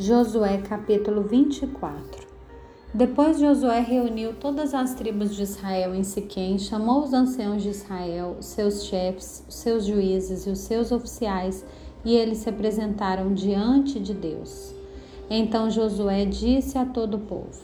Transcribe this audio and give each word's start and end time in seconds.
Josué 0.00 0.58
capítulo 0.58 1.22
24 1.22 2.28
Depois 2.94 3.40
Josué 3.40 3.80
reuniu 3.80 4.32
todas 4.32 4.72
as 4.72 4.94
tribos 4.94 5.34
de 5.34 5.42
Israel 5.42 5.92
em 5.92 6.04
Siquém, 6.04 6.56
chamou 6.56 7.02
os 7.02 7.12
anciãos 7.12 7.64
de 7.64 7.70
Israel, 7.70 8.36
seus 8.38 8.84
chefes, 8.84 9.44
seus 9.48 9.84
juízes 9.84 10.46
e 10.46 10.50
os 10.50 10.60
seus 10.60 10.92
oficiais, 10.92 11.66
e 12.04 12.14
eles 12.14 12.38
se 12.38 12.48
apresentaram 12.48 13.34
diante 13.34 13.98
de 13.98 14.14
Deus. 14.14 14.72
Então 15.28 15.68
Josué 15.68 16.24
disse 16.24 16.78
a 16.78 16.84
todo 16.84 17.14
o 17.14 17.20
povo: 17.22 17.60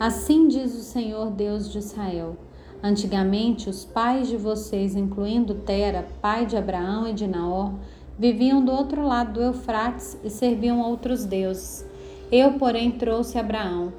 Assim 0.00 0.48
diz 0.48 0.74
o 0.74 0.82
Senhor 0.82 1.30
Deus 1.30 1.70
de 1.70 1.78
Israel: 1.78 2.36
Antigamente, 2.82 3.70
os 3.70 3.84
pais 3.84 4.26
de 4.26 4.36
vocês, 4.36 4.96
incluindo 4.96 5.54
Tera, 5.54 6.08
pai 6.20 6.44
de 6.44 6.56
Abraão 6.56 7.06
e 7.06 7.12
de 7.12 7.28
Naor, 7.28 7.74
viviam 8.18 8.64
do 8.64 8.72
outro 8.72 9.02
lado 9.02 9.34
do 9.34 9.42
Eufrates 9.42 10.18
e 10.22 10.30
serviam 10.30 10.80
outros 10.80 11.24
deuses. 11.24 11.86
Eu, 12.30 12.52
porém, 12.54 12.90
trouxe 12.90 13.38
Abraão, 13.38 13.92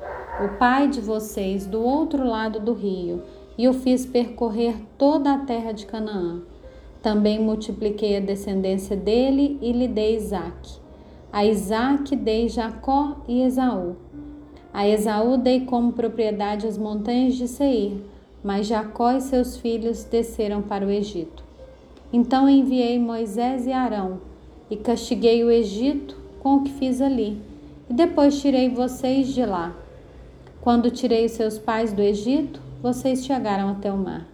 o 0.44 0.58
pai 0.58 0.88
de 0.88 1.00
vocês, 1.00 1.66
do 1.66 1.82
outro 1.82 2.26
lado 2.26 2.60
do 2.60 2.74
rio, 2.74 3.22
e 3.58 3.68
o 3.68 3.74
fiz 3.74 4.06
percorrer 4.06 4.76
toda 4.98 5.34
a 5.34 5.40
terra 5.40 5.72
de 5.72 5.86
Canaã. 5.86 6.42
Também 7.02 7.40
multipliquei 7.40 8.18
a 8.18 8.22
descendência 8.22 8.96
dele 8.96 9.60
e 9.62 9.72
lhe 9.72 9.88
dei 9.88 10.16
Isaque. 10.16 10.80
A 11.32 11.46
Isaque 11.46 12.16
dei 12.16 12.48
Jacó 12.48 13.18
e 13.28 13.42
Esaú. 13.42 13.96
A 14.74 14.88
Esaú 14.88 15.38
dei 15.38 15.66
como 15.66 15.94
propriedade 15.94 16.66
as 16.66 16.78
montanhas 16.78 17.36
de 17.36 17.48
Seir, 17.48 17.98
mas 18.44 18.66
Jacó 18.68 19.12
e 19.12 19.22
seus 19.22 19.58
filhos 19.58 20.04
desceram 20.04 20.62
para 20.62 20.86
o 20.86 20.90
Egito. 20.90 21.43
Então 22.14 22.48
enviei 22.48 23.00
Moisés 23.00 23.66
e 23.66 23.72
Arão 23.72 24.22
e 24.70 24.78
castiguei 24.78 25.44
o 25.44 25.50
Egito 25.50 26.16
com 26.40 26.58
o 26.58 26.64
que 26.64 26.72
fiz 26.72 27.02
ali, 27.02 27.42
e 27.90 27.94
depois 27.94 28.40
tirei 28.40 28.70
vocês 28.70 29.34
de 29.34 29.44
lá. 29.44 29.76
Quando 30.62 30.92
tirei 30.92 31.28
seus 31.28 31.58
pais 31.58 31.92
do 31.92 32.04
Egito, 32.04 32.62
vocês 32.84 33.26
chegaram 33.26 33.68
até 33.70 33.92
o 33.92 33.98
mar. 33.98 34.28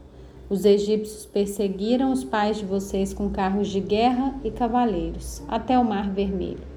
Os 0.50 0.66
egípcios 0.66 1.26
perseguiram 1.26 2.12
os 2.12 2.24
pais 2.24 2.58
de 2.58 2.66
vocês 2.66 3.14
com 3.14 3.30
carros 3.30 3.70
de 3.70 3.80
guerra 3.80 4.36
e 4.44 4.52
cavaleiros, 4.52 5.42
até 5.48 5.80
o 5.80 5.86
Mar 5.86 6.10
Vermelho. 6.10 6.68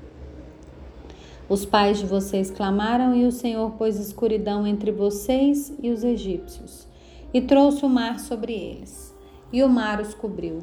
Os 1.48 1.64
pais 1.64 1.98
de 1.98 2.06
vocês 2.06 2.48
clamaram 2.48 3.12
e 3.16 3.26
o 3.26 3.32
Senhor 3.32 3.72
pôs 3.72 3.98
escuridão 3.98 4.64
entre 4.66 4.92
vocês 4.92 5.72
e 5.82 5.90
os 5.90 6.04
egípcios 6.04 6.86
e 7.34 7.40
trouxe 7.40 7.84
o 7.84 7.88
mar 7.88 8.20
sobre 8.20 8.52
eles, 8.52 9.12
e 9.52 9.64
o 9.64 9.68
mar 9.68 10.00
os 10.00 10.14
cobriu. 10.14 10.60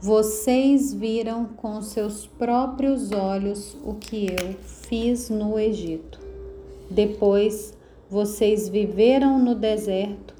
Vocês 0.00 0.92
viram 0.92 1.46
com 1.46 1.80
seus 1.80 2.26
próprios 2.26 3.12
olhos 3.12 3.76
o 3.84 3.94
que 3.94 4.26
eu 4.26 4.54
fiz 4.62 5.30
no 5.30 5.58
Egito. 5.58 6.20
Depois, 6.90 7.76
vocês 8.08 8.68
viveram 8.68 9.38
no 9.38 9.54
deserto 9.54 10.34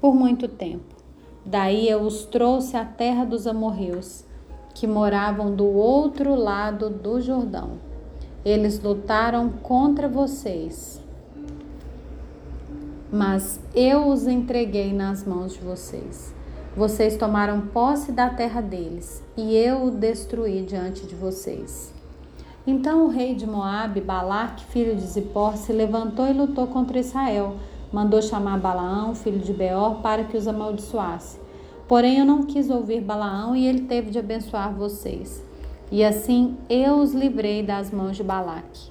por 0.00 0.14
muito 0.14 0.46
tempo. 0.46 0.94
Daí 1.44 1.88
eu 1.88 2.02
os 2.02 2.24
trouxe 2.24 2.76
à 2.76 2.84
terra 2.84 3.24
dos 3.24 3.46
amorreus, 3.46 4.24
que 4.74 4.86
moravam 4.86 5.54
do 5.54 5.66
outro 5.66 6.34
lado 6.34 6.88
do 6.88 7.20
Jordão. 7.20 7.78
Eles 8.44 8.80
lutaram 8.80 9.48
contra 9.50 10.08
vocês 10.08 11.02
mas 13.12 13.60
eu 13.74 14.08
os 14.08 14.26
entreguei 14.26 14.90
nas 14.90 15.22
mãos 15.22 15.52
de 15.52 15.60
vocês. 15.60 16.34
Vocês 16.74 17.18
tomaram 17.18 17.60
posse 17.60 18.12
da 18.12 18.30
terra 18.30 18.62
deles, 18.62 19.22
e 19.36 19.54
eu 19.54 19.84
o 19.84 19.90
destruí 19.90 20.62
diante 20.62 21.04
de 21.04 21.14
vocês. 21.14 21.92
Então 22.66 23.04
o 23.04 23.08
rei 23.08 23.34
de 23.34 23.46
Moabe, 23.46 24.00
Balac, 24.00 24.64
filho 24.64 24.96
de 24.96 25.02
Zippor, 25.02 25.58
se 25.58 25.70
levantou 25.70 26.26
e 26.26 26.32
lutou 26.32 26.66
contra 26.66 26.98
Israel. 26.98 27.56
Mandou 27.92 28.22
chamar 28.22 28.58
Balaão, 28.58 29.14
filho 29.14 29.38
de 29.38 29.52
Beor, 29.52 29.96
para 29.96 30.24
que 30.24 30.34
os 30.34 30.48
amaldiçoasse. 30.48 31.38
Porém 31.86 32.20
eu 32.20 32.24
não 32.24 32.44
quis 32.44 32.70
ouvir 32.70 33.02
Balaão 33.02 33.54
e 33.54 33.66
ele 33.66 33.82
teve 33.82 34.10
de 34.10 34.18
abençoar 34.18 34.72
vocês. 34.72 35.44
E 35.90 36.02
assim 36.02 36.56
eu 36.70 37.00
os 37.00 37.12
livrei 37.12 37.62
das 37.62 37.90
mãos 37.90 38.16
de 38.16 38.22
Balac. 38.22 38.90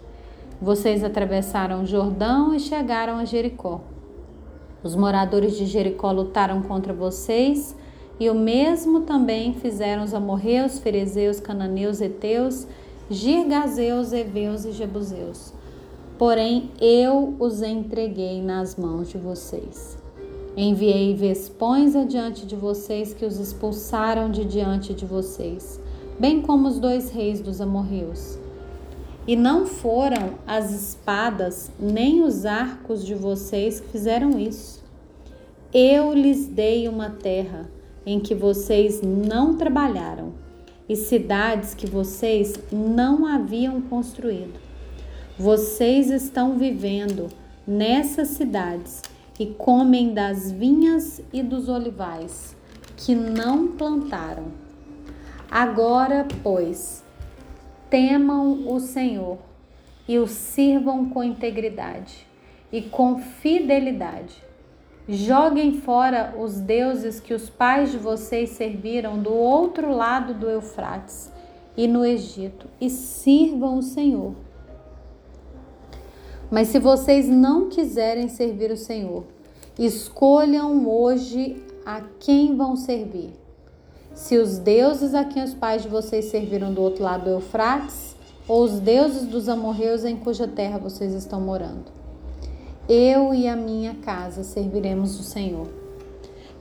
Vocês 0.62 1.04
atravessaram 1.04 1.82
o 1.82 1.86
Jordão 1.88 2.54
e 2.54 2.60
chegaram 2.60 3.18
a 3.18 3.26
Jericó. 3.26 3.82
Os 4.84 4.96
moradores 4.96 5.58
de 5.58 5.66
Jericó 5.66 6.12
lutaram 6.12 6.62
contra 6.64 6.92
vocês, 6.92 7.76
e 8.22 8.30
o 8.30 8.36
mesmo 8.36 9.02
também 9.02 9.52
fizeram 9.52 10.04
os 10.04 10.14
amorreus, 10.14 10.78
ferezeus, 10.78 11.40
cananeus, 11.40 12.02
heteus, 12.02 12.68
girgazeus, 13.10 14.14
heveus 14.14 14.64
e 14.64 14.72
jebuseus. 14.72 15.52
Porém, 16.20 16.70
eu 16.80 17.34
os 17.40 17.64
entreguei 17.64 18.40
nas 18.40 18.76
mãos 18.76 19.10
de 19.10 19.18
vocês. 19.18 19.98
Enviei 20.56 21.16
vespões 21.16 21.96
adiante 21.96 22.46
de 22.46 22.56
vocês 22.56 23.12
que 23.12 23.26
os 23.26 23.40
expulsaram 23.40 24.30
de 24.30 24.46
diante 24.46 24.94
de 24.94 25.04
vocês, 25.04 25.82
bem 26.20 26.44
como 26.44 26.68
os 26.68 26.78
dois 26.78 27.10
reis 27.10 27.42
dos 27.42 27.60
amorreus. 27.60 28.38
E 29.26 29.36
não 29.36 29.66
foram 29.66 30.36
as 30.46 30.70
espadas 30.70 31.72
nem 31.80 32.22
os 32.22 32.46
arcos 32.46 33.04
de 33.04 33.16
vocês 33.16 33.80
que 33.80 33.88
fizeram 33.88 34.38
isso. 34.40 34.80
Eu 35.74 36.14
lhes 36.14 36.46
dei 36.46 36.88
uma 36.88 37.10
terra 37.10 37.81
em 38.06 38.20
que 38.20 38.34
vocês 38.34 39.02
não 39.02 39.56
trabalharam 39.56 40.34
e 40.88 40.96
cidades 40.96 41.74
que 41.74 41.88
vocês 41.88 42.60
não 42.72 43.26
haviam 43.26 43.82
construído. 43.82 44.60
Vocês 45.38 46.10
estão 46.10 46.58
vivendo 46.58 47.30
nessas 47.66 48.30
cidades 48.30 49.02
e 49.40 49.46
comem 49.46 50.14
das 50.14 50.52
vinhas 50.52 51.22
e 51.32 51.42
dos 51.42 51.70
olivais 51.70 52.56
que 52.98 53.16
não 53.16 53.70
plantaram. 53.70 54.48
Agora, 55.50 56.28
pois, 56.44 57.04
temam 57.90 58.68
o 58.68 58.80
Senhor 58.80 59.38
e 60.08 60.18
o 60.20 60.28
sirvam 60.28 61.10
com 61.10 61.24
integridade 61.24 62.28
e 62.72 62.82
com 62.82 63.18
fidelidade. 63.20 64.51
Joguem 65.08 65.82
fora 65.82 66.36
os 66.38 66.60
deuses 66.60 67.20
que 67.20 67.34
os 67.34 67.50
pais 67.50 67.92
de 67.92 67.98
vocês 67.98 68.52
serviram 68.52 69.22
do 69.22 69.34
outro 69.34 69.92
lado 69.92 70.34
do 70.34 70.50
Eufrates 70.50 71.32
e 71.76 71.88
no 71.88 72.06
Egito 72.06 72.68
e 72.80 72.90
sirvam 72.90 73.78
o 73.78 73.84
Senhor. 73.84 74.36
Mas 76.50 76.68
se 76.68 76.80
vocês 76.80 77.28
não 77.28 77.70
quiserem 77.70 78.28
servir 78.28 78.72
o 78.72 78.78
Senhor, 78.78 79.24
escolham 79.80 80.88
hoje 80.88 81.62
a 81.86 82.02
quem 82.20 82.56
vão 82.56 82.76
servir 82.76 83.42
se 84.14 84.38
os 84.38 84.58
deuses 84.58 85.14
a 85.14 85.24
quem 85.24 85.44
os 85.44 85.54
pais 85.54 85.84
de 85.84 85.88
vocês 85.88 86.26
serviram 86.26 86.74
do 86.74 86.82
outro 86.82 87.04
lado 87.04 87.24
do 87.26 87.30
Eufrates, 87.30 88.16
ou 88.48 88.64
os 88.64 88.80
deuses 88.80 89.26
dos 89.26 89.48
amorreus 89.48 90.04
em 90.04 90.18
cuja 90.18 90.48
terra 90.48 90.78
vocês 90.78 91.14
estão 91.14 91.40
morando. 91.40 92.01
Eu 92.94 93.34
e 93.34 93.48
a 93.48 93.56
minha 93.56 93.96
casa 93.96 94.44
serviremos 94.44 95.18
o 95.18 95.24
Senhor. 95.24 95.66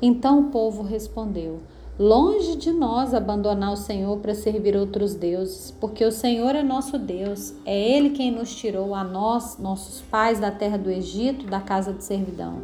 Então 0.00 0.38
o 0.38 0.44
povo 0.52 0.80
respondeu: 0.80 1.58
Longe 1.98 2.54
de 2.54 2.70
nós 2.70 3.12
abandonar 3.12 3.72
o 3.72 3.76
Senhor 3.76 4.16
para 4.18 4.32
servir 4.32 4.76
outros 4.76 5.16
deuses, 5.16 5.72
porque 5.80 6.04
o 6.04 6.12
Senhor 6.12 6.54
é 6.54 6.62
nosso 6.62 6.96
Deus, 6.96 7.52
é 7.66 7.76
Ele 7.76 8.10
quem 8.10 8.30
nos 8.30 8.54
tirou 8.54 8.94
a 8.94 9.02
nós, 9.02 9.58
nossos 9.58 10.02
pais, 10.02 10.38
da 10.38 10.52
terra 10.52 10.78
do 10.78 10.88
Egito, 10.88 11.46
da 11.46 11.60
casa 11.60 11.92
de 11.92 12.04
servidão. 12.04 12.62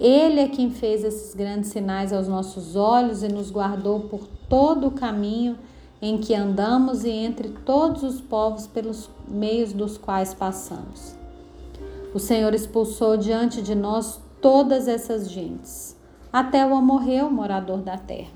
Ele 0.00 0.40
é 0.40 0.48
quem 0.48 0.70
fez 0.70 1.04
esses 1.04 1.34
grandes 1.34 1.68
sinais 1.68 2.14
aos 2.14 2.28
nossos 2.28 2.76
olhos 2.76 3.22
e 3.22 3.28
nos 3.28 3.50
guardou 3.50 4.00
por 4.08 4.26
todo 4.48 4.86
o 4.86 4.92
caminho 4.92 5.58
em 6.00 6.16
que 6.16 6.34
andamos 6.34 7.04
e 7.04 7.10
entre 7.10 7.50
todos 7.50 8.02
os 8.02 8.22
povos 8.22 8.66
pelos 8.66 9.10
meios 9.28 9.74
dos 9.74 9.98
quais 9.98 10.32
passamos. 10.32 11.19
O 12.12 12.18
Senhor 12.18 12.54
expulsou 12.54 13.16
diante 13.16 13.62
de 13.62 13.74
nós 13.74 14.20
todas 14.40 14.88
essas 14.88 15.30
gentes, 15.30 15.96
até 16.32 16.66
o 16.66 16.74
amorreu, 16.74 17.30
morador 17.30 17.78
da 17.78 17.96
terra. 17.96 18.32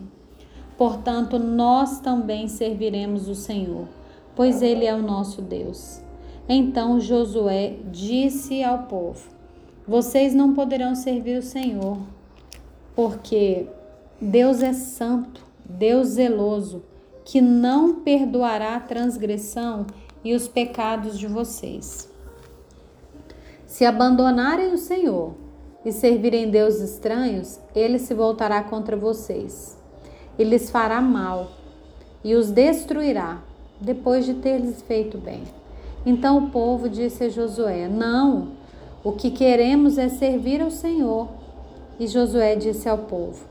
Portanto, 0.76 1.38
nós 1.38 2.00
também 2.00 2.48
serviremos 2.48 3.28
o 3.28 3.34
Senhor, 3.34 3.86
pois 4.34 4.62
Ele 4.62 4.84
é 4.84 4.94
o 4.94 5.02
nosso 5.02 5.42
Deus. 5.42 6.00
Então 6.48 7.00
Josué 7.00 7.76
disse 7.90 8.62
ao 8.62 8.84
povo: 8.84 9.28
vocês 9.86 10.34
não 10.34 10.54
poderão 10.54 10.94
servir 10.94 11.38
o 11.38 11.42
Senhor, 11.42 11.98
porque 12.94 13.66
Deus 14.20 14.62
é 14.62 14.72
santo, 14.72 15.42
Deus 15.64 16.08
zeloso, 16.08 16.82
que 17.24 17.40
não 17.40 17.96
perdoará 17.96 18.76
a 18.76 18.80
transgressão 18.80 19.86
e 20.24 20.34
os 20.34 20.48
pecados 20.48 21.18
de 21.18 21.26
vocês. 21.26 22.13
Se 23.74 23.84
abandonarem 23.84 24.72
o 24.72 24.78
Senhor 24.78 25.34
e 25.84 25.90
servirem 25.90 26.48
deuses 26.48 26.92
estranhos, 26.92 27.58
ele 27.74 27.98
se 27.98 28.14
voltará 28.14 28.62
contra 28.62 28.96
vocês 28.96 29.76
e 30.38 30.44
lhes 30.44 30.70
fará 30.70 31.00
mal 31.00 31.48
e 32.22 32.36
os 32.36 32.52
destruirá 32.52 33.42
depois 33.80 34.26
de 34.26 34.34
ter 34.34 34.58
lhes 34.58 34.80
feito 34.82 35.18
bem. 35.18 35.42
Então 36.06 36.38
o 36.38 36.50
povo 36.50 36.88
disse 36.88 37.24
a 37.24 37.28
Josué: 37.28 37.88
Não, 37.88 38.52
o 39.02 39.10
que 39.10 39.32
queremos 39.32 39.98
é 39.98 40.08
servir 40.08 40.62
ao 40.62 40.70
Senhor. 40.70 41.26
E 41.98 42.06
Josué 42.06 42.54
disse 42.54 42.88
ao 42.88 42.98
povo: 42.98 43.44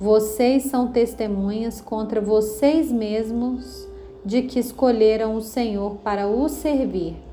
Vocês 0.00 0.64
são 0.64 0.88
testemunhas 0.88 1.80
contra 1.80 2.20
vocês 2.20 2.90
mesmos 2.90 3.86
de 4.24 4.42
que 4.42 4.58
escolheram 4.58 5.36
o 5.36 5.40
Senhor 5.40 5.98
para 6.02 6.26
o 6.26 6.48
servir. 6.48 7.27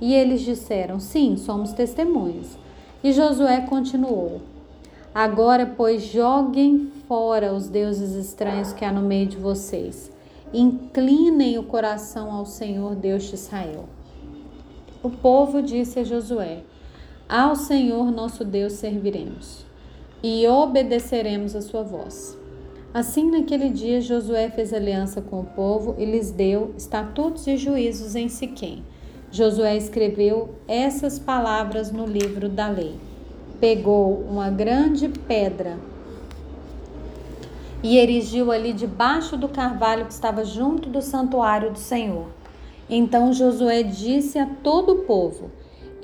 E 0.00 0.14
eles 0.14 0.40
disseram: 0.40 0.98
Sim, 0.98 1.36
somos 1.36 1.72
testemunhas. 1.72 2.58
E 3.02 3.12
Josué 3.12 3.60
continuou: 3.62 4.40
Agora, 5.14 5.66
pois, 5.66 6.02
joguem 6.02 6.90
fora 7.06 7.52
os 7.52 7.68
deuses 7.68 8.12
estranhos 8.12 8.72
que 8.72 8.84
há 8.84 8.92
no 8.92 9.02
meio 9.02 9.26
de 9.26 9.36
vocês. 9.36 10.10
Inclinem 10.52 11.58
o 11.58 11.64
coração 11.64 12.32
ao 12.32 12.46
Senhor 12.46 12.94
Deus 12.94 13.24
de 13.24 13.34
Israel. 13.34 13.84
O 15.02 15.10
povo 15.10 15.62
disse 15.62 15.98
a 15.98 16.04
Josué: 16.04 16.62
Ao 17.28 17.54
Senhor 17.56 18.10
nosso 18.10 18.44
Deus 18.44 18.74
serviremos 18.74 19.64
e 20.22 20.46
obedeceremos 20.46 21.56
a 21.56 21.62
sua 21.62 21.82
voz. 21.82 22.38
Assim, 22.92 23.30
naquele 23.30 23.70
dia, 23.70 24.00
Josué 24.00 24.50
fez 24.50 24.74
aliança 24.74 25.22
com 25.22 25.40
o 25.40 25.44
povo 25.44 25.94
e 25.96 26.04
lhes 26.04 26.30
deu 26.30 26.74
estatutos 26.76 27.46
e 27.46 27.56
juízos 27.56 28.16
em 28.16 28.28
Siquém. 28.28 28.84
Josué 29.32 29.76
escreveu 29.76 30.56
essas 30.66 31.16
palavras 31.16 31.92
no 31.92 32.04
livro 32.04 32.48
da 32.48 32.68
lei. 32.68 32.96
Pegou 33.60 34.24
uma 34.28 34.50
grande 34.50 35.08
pedra 35.08 35.78
e 37.80 37.96
erigiu 37.96 38.50
ali 38.50 38.72
debaixo 38.72 39.36
do 39.36 39.48
carvalho 39.48 40.06
que 40.06 40.12
estava 40.12 40.44
junto 40.44 40.88
do 40.88 41.00
santuário 41.00 41.70
do 41.70 41.78
Senhor. 41.78 42.26
Então 42.88 43.32
Josué 43.32 43.84
disse 43.84 44.36
a 44.36 44.46
todo 44.46 44.94
o 44.94 44.98
povo: 45.04 45.52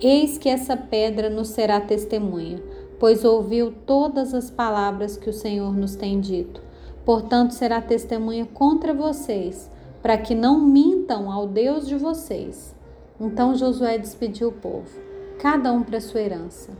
Eis 0.01 0.39
que 0.39 0.49
essa 0.49 0.77
pedra 0.77 1.29
nos 1.29 1.49
será 1.49 1.81
testemunha, 1.81 2.63
pois 3.01 3.25
ouviu 3.25 3.73
todas 3.85 4.35
as 4.35 4.51
palavras 4.51 5.17
que 5.17 5.29
o 5.29 5.33
Senhor 5.33 5.77
nos 5.77 5.97
tem 5.97 6.21
dito. 6.21 6.63
Portanto, 7.05 7.55
será 7.55 7.81
testemunha 7.81 8.47
contra 8.47 8.95
vocês, 8.95 9.69
para 10.01 10.17
que 10.17 10.35
não 10.35 10.61
mintam 10.61 11.31
ao 11.31 11.49
Deus 11.49 11.89
de 11.89 11.97
vocês. 11.97 12.77
Então 13.21 13.55
Josué 13.55 13.99
despediu 13.99 14.49
o 14.49 14.53
povo, 14.53 14.99
cada 15.39 15.73
um 15.73 15.83
para 15.83 16.01
sua 16.01 16.21
herança. 16.21 16.71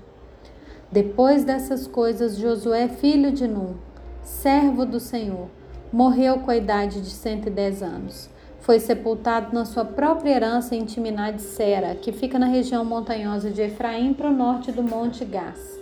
Depois 0.91 1.45
dessas 1.45 1.87
coisas, 1.87 2.37
Josué, 2.37 2.89
filho 2.89 3.33
de 3.33 3.47
Num, 3.47 3.75
servo 4.23 4.85
do 4.85 5.01
Senhor, 5.01 5.49
morreu 5.93 6.39
com 6.41 6.51
a 6.51 6.57
idade 6.57 7.01
de 7.01 7.11
110 7.11 7.83
anos 7.83 8.31
foi 8.67 8.81
sepultado 8.81 9.55
na 9.55 9.65
sua 9.65 9.85
própria 9.85 10.33
herança 10.33 10.75
em 10.75 10.85
Timnat 10.85 11.39
Sera, 11.39 11.95
que 11.95 12.11
fica 12.11 12.37
na 12.37 12.47
região 12.47 12.85
montanhosa 12.85 13.49
de 13.49 13.63
Efraim, 13.63 14.13
para 14.13 14.29
o 14.29 14.33
norte 14.33 14.73
do 14.73 14.83
Monte 14.83 15.25
Gás. 15.25 15.79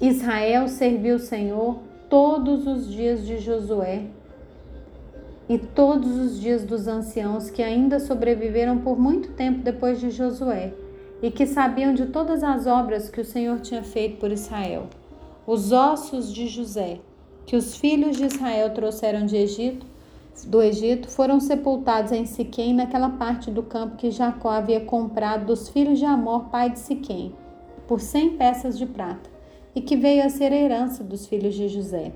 Israel 0.00 0.66
serviu 0.66 1.14
o 1.14 1.20
Senhor 1.20 1.78
todos 2.10 2.66
os 2.66 2.90
dias 2.90 3.24
de 3.24 3.38
Josué 3.38 4.06
e 5.48 5.58
todos 5.58 6.16
os 6.16 6.40
dias 6.40 6.64
dos 6.64 6.86
anciãos 6.86 7.50
que 7.50 7.62
ainda 7.62 7.98
sobreviveram 7.98 8.78
por 8.78 8.98
muito 8.98 9.32
tempo 9.32 9.62
depois 9.62 9.98
de 9.98 10.10
Josué 10.10 10.74
e 11.22 11.30
que 11.30 11.46
sabiam 11.46 11.94
de 11.94 12.06
todas 12.06 12.42
as 12.44 12.66
obras 12.66 13.08
que 13.08 13.20
o 13.20 13.24
Senhor 13.24 13.58
tinha 13.60 13.82
feito 13.82 14.18
por 14.18 14.30
Israel. 14.30 14.86
Os 15.46 15.72
ossos 15.72 16.32
de 16.32 16.46
José, 16.46 17.00
que 17.46 17.56
os 17.56 17.76
filhos 17.76 18.16
de 18.16 18.26
Israel 18.26 18.74
trouxeram 18.74 19.24
de 19.24 19.36
Egito, 19.36 19.86
do 20.46 20.62
Egito 20.62 21.08
foram 21.08 21.40
sepultados 21.40 22.12
em 22.12 22.24
Siquém, 22.24 22.72
naquela 22.72 23.10
parte 23.10 23.50
do 23.50 23.62
campo 23.62 23.96
que 23.96 24.10
Jacó 24.10 24.50
havia 24.50 24.80
comprado 24.80 25.46
dos 25.46 25.68
filhos 25.68 25.98
de 25.98 26.04
Amor, 26.04 26.44
pai 26.44 26.70
de 26.70 26.78
Siquém, 26.78 27.34
por 27.88 28.00
cem 28.00 28.36
peças 28.36 28.78
de 28.78 28.86
prata, 28.86 29.28
e 29.74 29.80
que 29.80 29.96
veio 29.96 30.24
a 30.24 30.28
ser 30.28 30.52
a 30.52 30.56
herança 30.56 31.02
dos 31.02 31.26
filhos 31.26 31.54
de 31.54 31.66
José. 31.68 32.12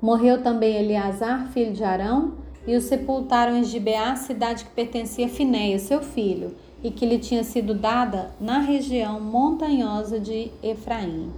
Morreu 0.00 0.42
também 0.42 0.76
Eleazar, 0.76 1.48
filho 1.52 1.72
de 1.72 1.82
Arão, 1.82 2.34
e 2.66 2.76
o 2.76 2.80
sepultaram 2.80 3.56
em 3.56 3.64
Gibeá, 3.64 4.16
cidade 4.16 4.64
que 4.64 4.70
pertencia 4.70 5.26
a 5.26 5.28
Finéia, 5.28 5.78
seu 5.78 6.00
filho, 6.00 6.54
e 6.82 6.90
que 6.90 7.06
lhe 7.06 7.18
tinha 7.18 7.44
sido 7.44 7.74
dada 7.74 8.30
na 8.40 8.58
região 8.58 9.20
montanhosa 9.20 10.18
de 10.18 10.50
Efraim. 10.62 11.30